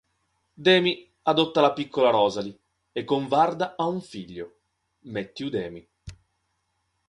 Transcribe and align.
Demy 0.65 1.11
adotta 1.21 1.61
la 1.61 1.73
piccola 1.73 2.09
Rosalie 2.09 2.57
e 2.91 3.03
con 3.03 3.27
Varda 3.27 3.75
ha 3.77 3.85
un 3.85 4.01
figlio, 4.01 4.61
Mathieu 5.01 5.49
Demy. 5.51 5.87